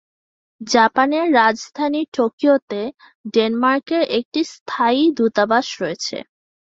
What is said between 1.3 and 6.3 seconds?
রাজধানী টোকিওতে ডেনমার্কের একটি স্থায়ী দূতাবাস রয়েছে।